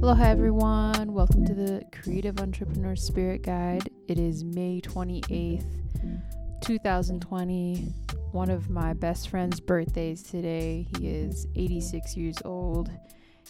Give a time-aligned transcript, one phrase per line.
[0.00, 1.12] Aloha, everyone.
[1.12, 3.90] Welcome to the Creative Entrepreneur Spirit Guide.
[4.06, 5.66] It is May 28th,
[6.62, 7.92] 2020.
[8.30, 10.86] One of my best friend's birthdays today.
[10.96, 12.92] He is 86 years old.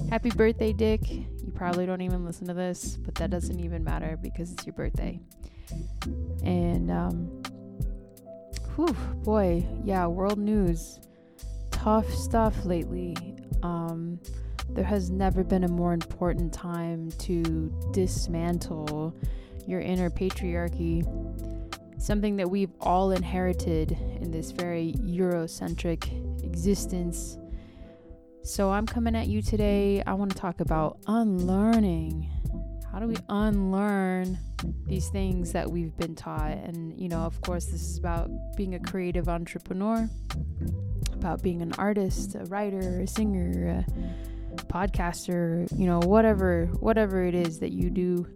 [0.09, 1.11] Happy birthday, Dick.
[1.11, 4.73] You probably don't even listen to this, but that doesn't even matter because it's your
[4.73, 5.21] birthday.
[6.43, 7.43] And, um,
[8.75, 10.99] whew, boy, yeah, world news.
[11.71, 13.37] Tough stuff lately.
[13.63, 14.19] Um,
[14.71, 19.15] there has never been a more important time to dismantle
[19.67, 21.05] your inner patriarchy,
[22.01, 27.39] something that we've all inherited in this very Eurocentric existence.
[28.43, 30.03] So, I'm coming at you today.
[30.07, 32.31] I want to talk about unlearning.
[32.91, 34.39] How do we unlearn
[34.87, 36.53] these things that we've been taught?
[36.53, 40.09] And, you know, of course, this is about being a creative entrepreneur,
[41.13, 43.85] about being an artist, a writer, a singer,
[44.69, 48.27] podcaster, you know, whatever whatever it is that you do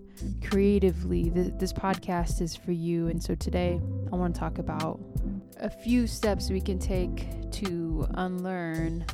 [0.45, 1.31] creatively.
[1.31, 3.09] Th- this podcast is for you.
[3.09, 3.81] And so today
[4.13, 5.01] I want to talk about
[5.61, 9.05] a few steps we can take to unlearn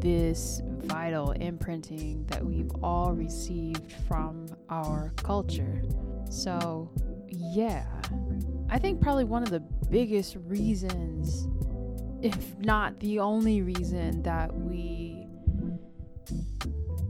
[0.00, 5.82] this vital imprinting that we've all received from our culture.
[6.30, 6.90] So,
[7.28, 7.86] yeah,
[8.68, 11.48] I think probably one of the biggest reasons,
[12.22, 14.99] if not the only reason, that we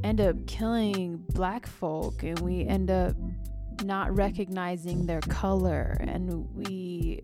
[0.02, 3.14] end up killing black folk and we end up
[3.84, 7.22] not recognizing their color and we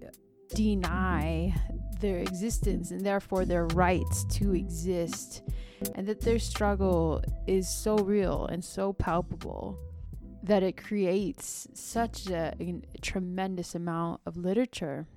[0.55, 1.55] deny
[2.01, 5.43] their existence and therefore their rights to exist
[5.95, 9.79] and that their struggle is so real and so palpable
[10.43, 15.09] that it creates such a, a, tremendous amount of literature.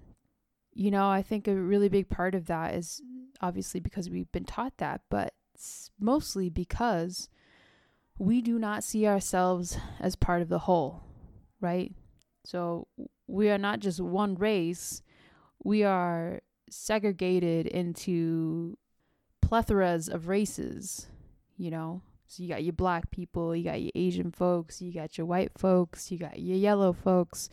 [0.74, 3.02] You know, I think a really big part of that is
[3.40, 5.34] obviously because we've been taught that, but
[6.00, 7.30] mostly because
[8.20, 11.02] we do not see ourselves as part of the whole,
[11.62, 11.94] right?
[12.46, 12.88] So
[13.28, 15.02] we are not just one race,
[15.64, 18.78] we are segregated into
[19.44, 21.08] plethoras of races,
[21.58, 22.02] you know.
[22.28, 25.52] So you got your black people, you got your Asian folks, you got your white
[25.58, 27.50] folks, you got your yellow folks.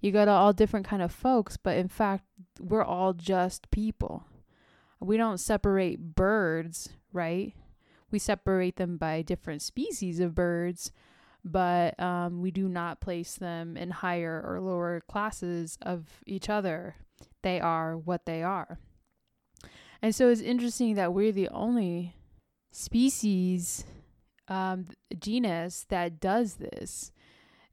[0.00, 2.24] You got all different kind of folks, but in fact,
[2.60, 4.26] we're all just people.
[5.00, 7.54] We don't separate birds, right?
[8.10, 10.92] We separate them by different species of birds,
[11.44, 16.96] but um, we do not place them in higher or lower classes of each other.
[17.42, 18.78] They are what they are.
[20.00, 22.14] And so it's interesting that we're the only
[22.70, 23.84] species,
[24.46, 24.86] um,
[25.18, 27.12] genus that does this,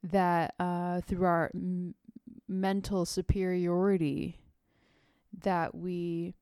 [0.03, 1.96] that uh, through our m-
[2.47, 4.40] mental superiority,
[5.44, 6.34] that we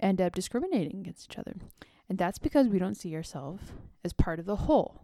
[0.00, 1.54] end up discriminating against each other.
[2.12, 3.72] And that's because we don't see ourselves
[4.04, 5.00] as part of the whole.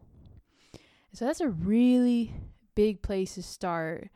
[1.15, 2.35] So that's a really
[2.75, 4.11] big place to start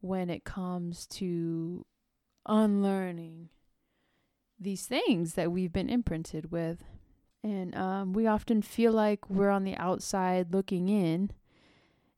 [0.00, 1.84] when it comes to
[2.46, 3.50] unlearning
[4.58, 6.84] these things that we've been imprinted with.
[7.44, 11.32] And um, we often feel like we're on the outside looking in,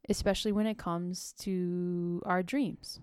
[0.08, 3.00] especially when it comes to our dreams.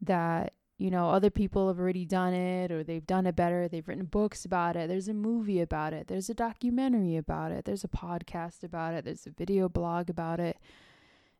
[0.00, 3.66] That, you know, other people have already done it or they've done it better.
[3.66, 4.86] They've written books about it.
[4.88, 6.06] There's a movie about it.
[6.06, 7.64] There's a documentary about it.
[7.64, 9.04] There's a podcast about it.
[9.04, 10.56] There's a video blog about it.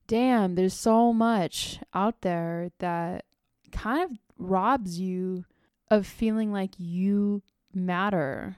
[0.09, 3.27] Damn, there's so much out there that
[3.71, 5.45] kind of robs you
[5.89, 8.57] of feeling like you matter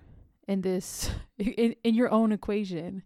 [0.48, 3.02] in this in, in your own equation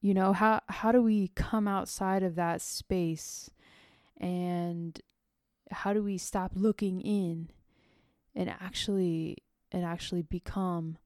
[0.00, 3.50] you know how how do we come outside of that space
[4.18, 5.00] and
[5.70, 7.50] how do we stop looking in
[8.34, 9.38] and actually
[9.72, 10.98] and actually become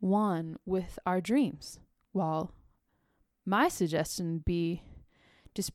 [0.00, 1.78] one with our dreams
[2.12, 2.52] well
[3.44, 4.82] my suggestion would be
[5.54, 5.72] just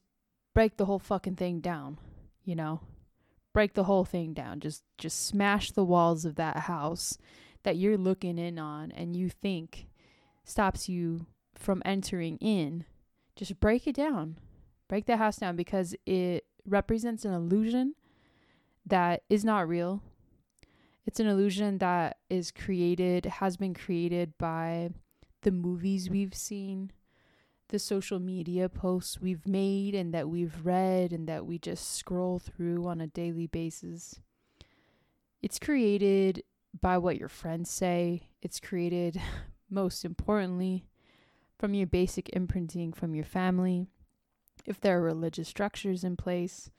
[0.54, 1.98] break the whole fucking thing down
[2.44, 2.82] you know
[3.58, 4.60] break the whole thing down.
[4.60, 7.18] Just just smash the walls of that house
[7.64, 9.88] that you're looking in on and you think
[10.44, 12.86] stops you from entering in.
[13.36, 14.38] Just break it down.
[14.88, 17.96] Break that house down because it represents an illusion
[18.88, 20.02] that is not real.
[21.06, 24.90] It's an illusion that is created, has been created by
[25.42, 26.92] the movies we've seen,
[27.70, 32.40] the social media posts we've made and that we've read and that we just scroll
[32.40, 34.20] through on a daily basis.
[35.42, 36.44] It's created
[36.80, 38.24] by what your friends say.
[38.42, 39.22] It's created,
[39.70, 40.86] most importantly,
[41.58, 43.88] from your basic imprinting from your family.
[44.66, 46.70] If there are religious structures in place,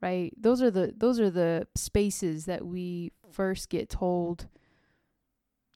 [0.00, 0.32] right?
[0.40, 4.46] Those are the those are the spaces that we first get told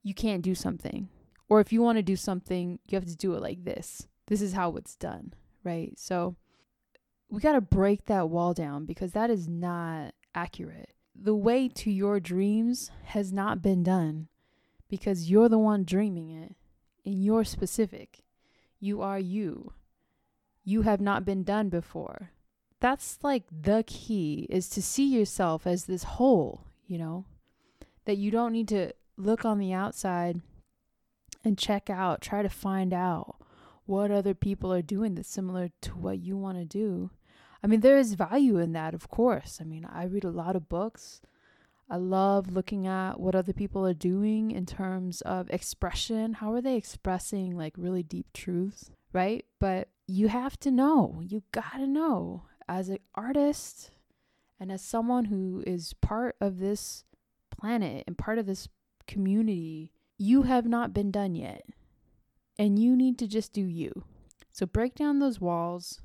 [0.03, 1.09] you can't do something.
[1.49, 4.41] Or if you want to do something, you have to do it like this this
[4.41, 5.35] is how it's done,
[5.65, 5.99] right?
[5.99, 6.37] So
[7.29, 10.95] we got to break that wall down because that is not accurate.
[11.15, 14.29] The way to your dreams has not been done
[14.89, 16.55] because you're the one dreaming it
[17.05, 18.23] and you're specific.
[18.81, 19.73] You are you.
[20.65, 22.31] You have not been done before.
[22.83, 27.27] That's like the key is to see yourself as this whole, you know,
[28.07, 30.41] that you don't need to look on the outside
[31.45, 33.37] and check out, try to find out
[33.87, 37.11] what other people are doing that's similar to what you want to do.
[37.63, 39.59] I mean, there is value in that, of course.
[39.61, 41.21] I mean, I read a lot of books.
[41.89, 46.33] I love looking at what other people are doing in terms of expression.
[46.33, 49.45] How are they expressing like really deep truths, right?
[49.61, 52.43] But you have to know, you gotta know
[52.79, 53.91] as an artist
[54.59, 57.05] and as someone who is part of this
[57.51, 58.69] planet and part of this
[59.07, 61.65] community, you have not been done yet.
[62.59, 64.05] And you need to just do you.
[64.53, 66.01] So break down those walls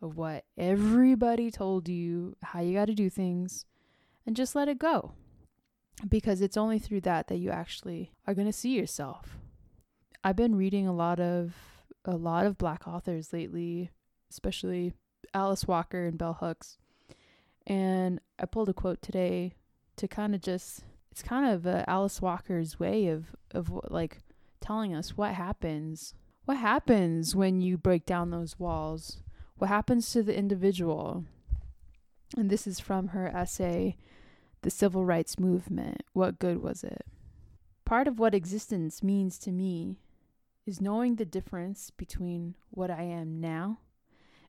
[0.00, 3.64] of what everybody told you, how you got to do things,
[4.26, 5.12] and just let it go.
[6.08, 9.38] Because it's only through that that you actually are going to see yourself.
[10.22, 11.54] I've been reading a lot of
[12.04, 13.90] a lot of black authors lately,
[14.30, 14.92] especially
[15.34, 16.78] Alice Walker and Bell Hooks.
[17.66, 19.54] And I pulled a quote today
[19.96, 24.18] to kind of just it's kind of uh, Alice Walker's way of of like
[24.60, 26.14] telling us what happens.
[26.44, 29.18] What happens when you break down those walls?
[29.58, 31.24] What happens to the individual?
[32.36, 33.96] And this is from her essay,
[34.62, 36.02] The Civil Rights Movement.
[36.14, 37.06] What good was it?
[37.84, 39.98] Part of what existence means to me
[40.66, 43.78] is knowing the difference between what I am now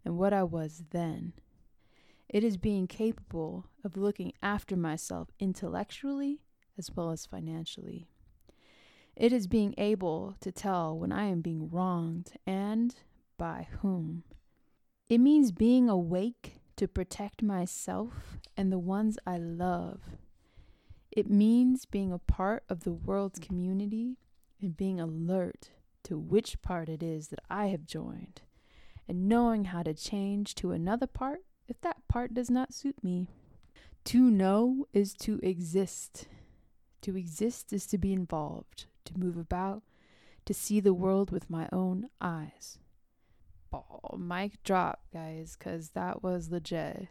[0.06, 1.34] and what I was then.
[2.30, 6.42] It is being capable of looking after myself intellectually
[6.78, 8.08] as well as financially.
[9.16, 12.96] It is being able to tell when I am being wronged and
[13.38, 14.24] by whom.
[15.08, 20.02] It means being awake to protect myself and the ones I love.
[21.12, 24.18] It means being a part of the world's community
[24.60, 25.70] and being alert
[26.06, 28.42] to which part it is that I have joined
[29.08, 33.28] and knowing how to change to another part if that part does not suit me.
[34.06, 36.28] To know is to exist.
[37.02, 39.84] To exist is to be involved, to move about,
[40.46, 42.80] to see the world with my own eyes
[43.74, 44.16] ball.
[44.20, 47.08] Mic drop, guys, because that was legit.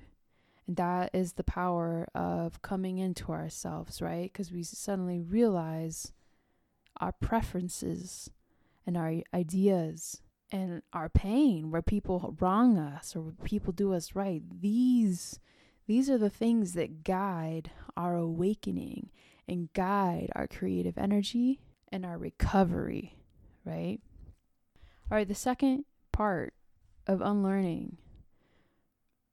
[0.66, 4.32] And that is the power of coming into ourselves, right?
[4.32, 6.12] Because we suddenly realize
[7.00, 8.30] our preferences
[8.86, 10.20] and our ideas
[10.52, 14.42] and our pain where people wrong us or people do us right.
[14.60, 15.40] These
[15.86, 19.10] these are the things that guide our awakening
[19.48, 21.60] and guide our creative energy
[21.90, 23.16] and our recovery,
[23.64, 23.98] right?
[25.10, 26.54] All right, the second part
[27.06, 27.96] of unlearning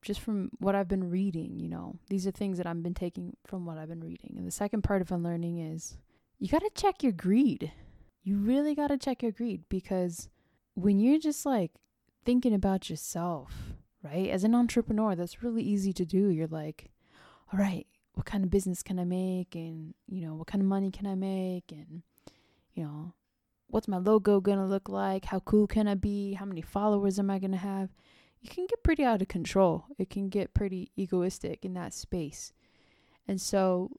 [0.02, 3.36] just from what I've been reading, you know, these are things that I've been taking
[3.46, 4.36] from what I've been reading.
[4.38, 5.98] And the second part of unlearning is
[6.40, 7.72] you got to check your greed.
[8.24, 10.30] You really got to check your greed because
[10.80, 11.72] when you're just like
[12.26, 13.74] thinking about yourself,
[14.04, 14.30] right?
[14.30, 16.30] As an entrepreneur, that's really easy to do.
[16.30, 16.90] You're like,
[17.52, 19.56] all right, what kind of business can I make?
[19.56, 21.72] And, you know, what kind of money can I make?
[21.72, 22.04] And,
[22.74, 23.14] you know,
[23.68, 25.26] what's my logo gonna look like?
[25.26, 26.34] How cool can I be?
[26.34, 27.90] How many followers am I gonna have?
[28.42, 29.86] You can get pretty out of control.
[29.98, 32.54] It can get pretty egoistic in that space.
[33.28, 33.92] And so,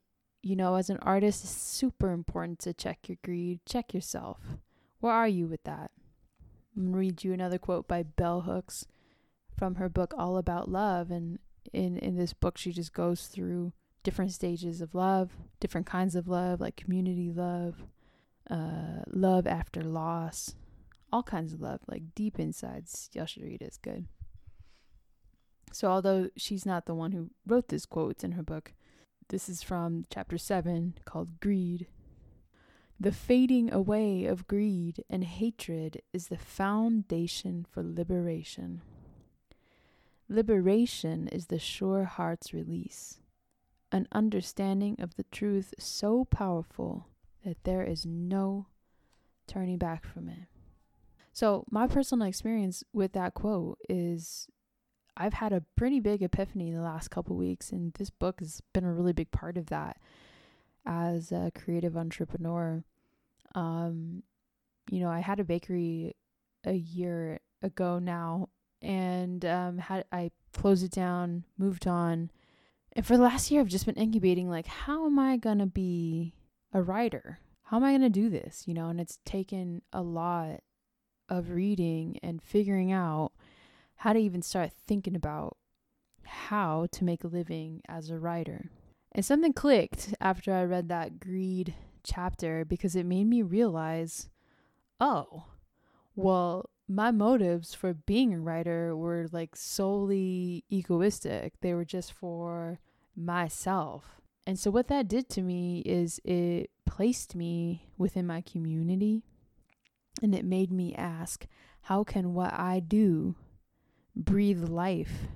[0.43, 4.39] you know, as an artist, it's super important to check your greed, check yourself.
[5.01, 5.91] Where are you with that?
[6.77, 8.87] Read you another quote by Bell Hooks
[9.59, 11.11] from her book All About Love.
[11.11, 11.39] And
[11.73, 13.73] in, in this book, she just goes through
[14.03, 17.85] different stages of love, different kinds of love, like community love,
[18.51, 20.55] uh, love after loss,
[21.13, 23.11] all kinds of love, like deep insides.
[23.13, 23.67] Y'all should read it.
[23.67, 24.07] It's good.
[25.73, 28.73] So, although she's not the one who wrote this quote, it's in her book.
[29.29, 31.87] This is from chapter 7 called Greed.
[33.03, 38.83] The fading away of greed and hatred is the foundation for liberation.
[40.29, 43.19] Liberation is the sure heart's release,
[43.91, 47.07] an understanding of the truth so powerful
[47.43, 48.67] that there is no
[49.47, 50.49] turning back from it.
[51.33, 54.47] So, my personal experience with that quote is
[55.17, 58.61] I've had a pretty big epiphany in the last couple weeks, and this book has
[58.75, 59.97] been a really big part of that
[60.87, 62.85] as a creative entrepreneur.
[63.55, 64.23] Um,
[64.91, 66.15] you know, I had a bakery
[66.65, 68.49] a year ago now,
[68.83, 72.31] and um, had I closed it down, moved on,
[72.93, 76.35] and for the last year, I've just been incubating like, how am I gonna be
[76.73, 77.41] a writer.
[77.65, 78.65] How am I going to do this?
[78.67, 80.61] You know, and it's taken a lot
[81.29, 83.33] of reading and figuring out
[83.97, 85.57] how to even start thinking about
[86.25, 88.71] how to make a living as a writer.
[89.13, 91.75] And something clicked after I read that greed
[92.05, 94.29] chapter because it made me realize
[95.01, 95.45] oh,
[96.15, 101.55] well, my motives for being a writer were like solely egoistic.
[101.61, 102.81] They were just for
[103.17, 104.21] myself.
[104.47, 109.23] And so, what that did to me is it placed me within my community
[110.23, 111.47] and it made me ask,
[111.83, 113.37] how can what I do
[114.17, 115.29] breathe life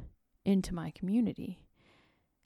[0.44, 1.63] into my community?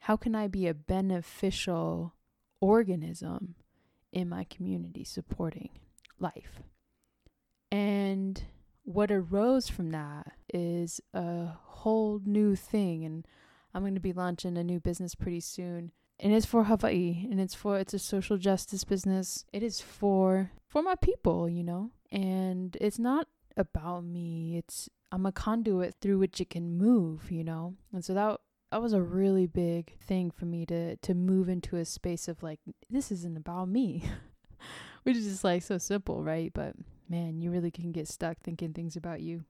[0.00, 2.14] How can I be a beneficial
[2.60, 3.54] organism
[4.12, 5.70] in my community supporting
[6.18, 6.62] life?
[7.70, 8.42] And
[8.84, 13.04] what arose from that is a whole new thing.
[13.04, 13.26] And
[13.74, 15.92] I'm going to be launching a new business pretty soon.
[16.20, 19.44] And it's for Hawaii and it's for it's a social justice business.
[19.52, 21.90] It is for for my people, you know.
[22.10, 24.56] And it's not about me.
[24.56, 27.74] It's I'm a conduit through which it can move, you know.
[27.92, 31.76] And so that that was a really big thing for me to to move into
[31.76, 32.60] a space of like
[32.90, 34.04] this isn't about me.
[35.04, 36.52] Which is just like so simple, right?
[36.52, 36.74] But
[37.08, 39.44] man, you really can get stuck thinking things about you.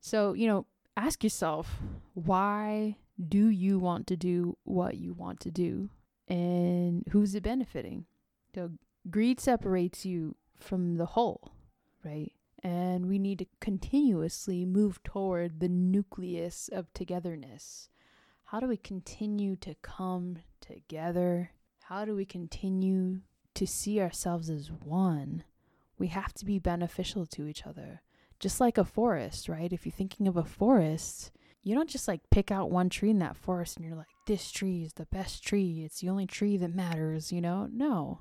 [0.00, 0.66] So, you know,
[0.96, 1.78] ask yourself,
[2.14, 2.96] why
[3.28, 5.90] do you want to do what you want to do?
[6.28, 8.06] And who's it benefiting?
[8.54, 8.72] So,
[9.10, 11.52] greed separates you from the whole,
[12.04, 12.32] right?
[12.62, 17.88] And we need to continuously move toward the nucleus of togetherness.
[18.50, 21.50] How do we continue to come together?
[21.84, 23.20] How do we continue
[23.54, 25.44] to see ourselves as one?
[25.98, 28.02] we have to be beneficial to each other.
[28.38, 29.72] Just like a forest, right?
[29.72, 33.18] If you're thinking of a forest, you don't just like pick out one tree in
[33.18, 35.82] that forest and you're like, this tree is the best tree.
[35.84, 37.68] It's the only tree that matters, you know?
[37.70, 38.20] No.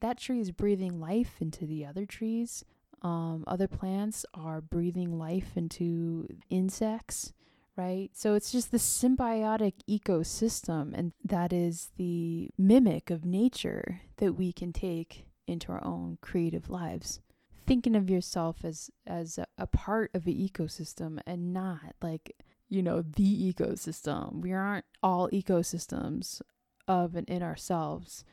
[0.00, 2.64] That tree is breathing life into the other trees.
[3.02, 7.32] Um, other plants are breathing life into insects,
[7.80, 8.10] right?
[8.12, 14.52] So it's just the symbiotic ecosystem, and that is the mimic of nature that we
[14.52, 17.20] can take into our own creative lives.
[17.66, 22.36] Thinking of yourself as as a, a part of the ecosystem and not like
[22.68, 24.42] you know the ecosystem.
[24.42, 26.42] We aren't all ecosystems
[26.86, 28.24] of and in ourselves.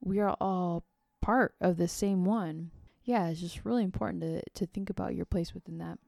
[0.00, 0.84] We are all
[1.20, 2.72] part of the same one.
[3.04, 5.98] Yeah it's just really important to to think about your place within that.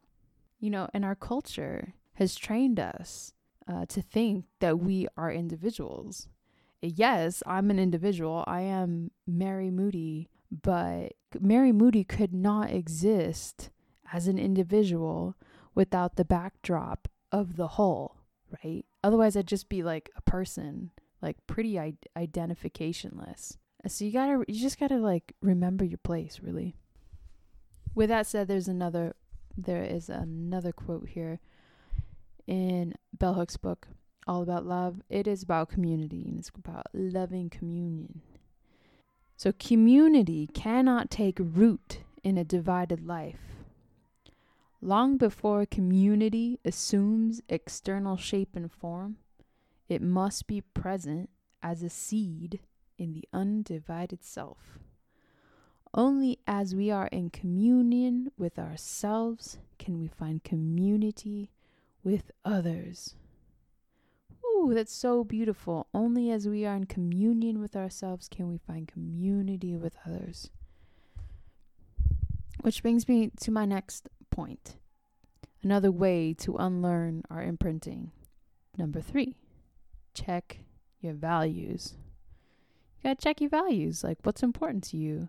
[0.58, 3.32] You know in our culture has trained us
[3.68, 6.28] uh, to think that we are individuals
[6.82, 13.70] yes i'm an individual i am mary moody but Mary Moody could not exist
[14.12, 15.36] as an individual
[15.74, 18.16] without the backdrop of the whole,
[18.64, 18.84] right?
[19.04, 20.90] Otherwise, I'd just be like a person,
[21.22, 23.56] like pretty I- identificationless.
[23.86, 26.74] So you gotta, you just gotta like remember your place, really.
[27.94, 29.14] With that said, there's another,
[29.56, 31.40] there is another quote here
[32.46, 33.88] in Bell Hook's book,
[34.26, 35.02] All About Love.
[35.08, 38.22] It is about community and it's about loving communion.
[39.36, 43.40] So, community cannot take root in a divided life.
[44.82, 49.16] Long before community assumes external shape and form,
[49.88, 51.28] it must be present
[51.62, 52.60] as a seed
[52.98, 54.78] in the undivided self.
[55.92, 61.50] Only as we are in communion with ourselves can we find community
[62.02, 63.14] with others.
[64.44, 65.86] Ooh, that's so beautiful.
[65.94, 70.50] Only as we are in communion with ourselves can we find community with others.
[72.62, 74.76] Which brings me to my next point
[75.62, 78.10] another way to unlearn our imprinting.
[78.76, 79.36] Number three,
[80.14, 80.60] check
[81.00, 81.94] your values.
[82.98, 84.04] You gotta check your values.
[84.04, 85.28] Like, what's important to you?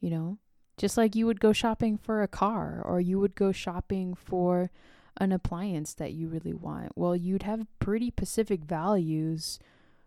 [0.00, 0.38] You know,
[0.76, 4.70] just like you would go shopping for a car or you would go shopping for
[5.18, 6.92] an appliance that you really want.
[6.96, 9.58] Well, you'd have pretty specific values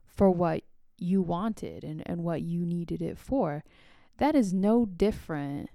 [0.06, 0.64] for what
[0.98, 3.64] you wanted and, and what you needed it for.
[4.18, 5.70] That is no different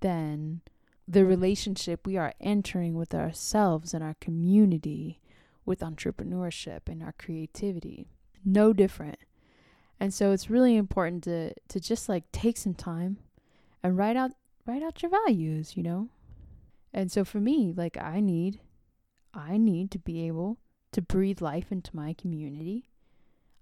[0.00, 0.60] than
[1.06, 5.20] the relationship we are entering with ourselves and our community
[5.64, 8.08] with entrepreneurship and our creativity.
[8.44, 9.18] No different.
[10.00, 13.18] And so it's really important to to just like take some time
[13.82, 14.32] and write out
[14.66, 16.08] write out your values, you know?
[16.92, 18.60] And so for me, like I need
[19.34, 20.58] I need to be able
[20.92, 22.88] to breathe life into my community.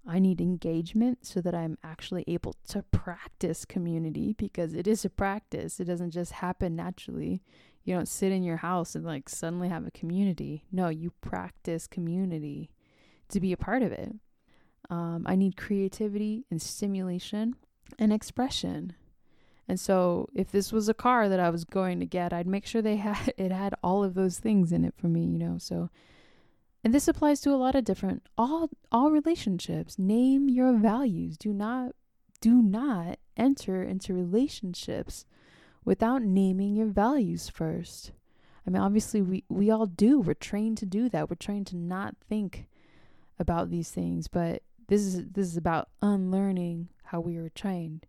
[0.06, 5.10] I need engagement so that I'm actually able to practice community because it is a
[5.10, 5.80] practice.
[5.80, 7.42] It doesn't just happen naturally.
[7.82, 10.64] You don't sit in your house and like suddenly have a community.
[10.70, 12.70] No, you practice community
[13.28, 14.14] to be a part of it.
[14.88, 17.56] Um, I need creativity and stimulation
[17.98, 18.94] and expression.
[19.68, 22.66] And so if this was a car that I was going to get, I'd make
[22.66, 25.58] sure they had it had all of those things in it for me, you know.
[25.58, 25.90] So
[26.84, 29.98] and this applies to a lot of different all all relationships.
[29.98, 31.36] Name your values.
[31.36, 31.96] Do not
[32.40, 35.24] do not enter into relationships
[35.84, 38.12] without naming your values first.
[38.66, 40.20] I mean, obviously we we all do.
[40.20, 41.28] We're trained to do that.
[41.28, 42.68] We're trained to not think
[43.38, 48.06] about these things, but this is this is about unlearning how we were trained.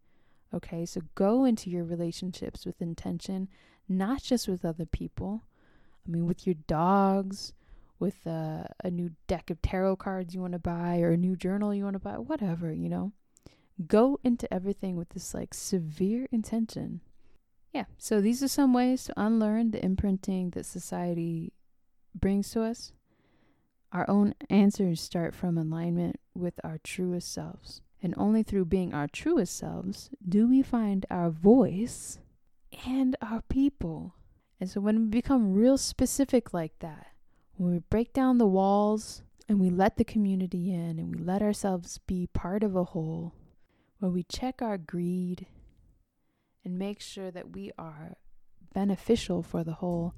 [0.54, 0.86] Okay?
[0.86, 3.50] So go into your relationships with intention,
[3.88, 5.44] not just with other people.
[6.06, 7.54] I mean, with your dogs,
[8.00, 11.36] with a, a new deck of tarot cards you want to buy or a new
[11.36, 13.12] journal you want to buy, whatever, you know.
[13.86, 17.02] Go into everything with this like severe intention.
[17.74, 21.54] Yeah, so these are some ways to unlearn the imprinting that society
[22.16, 22.92] brings to us.
[23.92, 27.82] Our own answers start from alignment with our truest selves.
[28.02, 32.20] And only through being our truest selves do we find our voice
[32.86, 34.16] and our people.
[34.60, 37.08] And so when we become real specific like that,
[37.56, 41.42] when we break down the walls and we let the community in and we let
[41.42, 43.34] ourselves be part of a whole,
[44.00, 45.48] where we check our greed
[46.64, 48.18] and make sure that we are
[48.74, 50.14] beneficial for the whole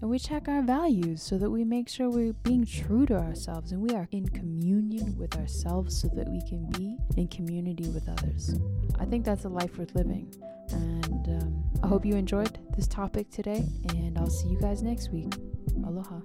[0.00, 3.72] and we check our values so that we make sure we're being true to ourselves
[3.72, 8.08] and we are in communion with ourselves so that we can be in community with
[8.08, 8.54] others.
[8.98, 10.34] I think that's a life worth living.
[10.70, 15.12] And um, I hope you enjoyed this topic today, and I'll see you guys next
[15.12, 15.34] week.
[15.84, 16.20] Aloha.